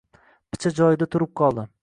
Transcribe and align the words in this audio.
Picha 0.55 0.71
joyida 0.79 1.09
turib 1.17 1.35
qoldi. 1.43 1.69